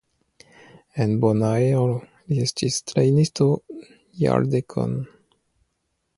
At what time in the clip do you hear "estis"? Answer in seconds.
2.47-2.81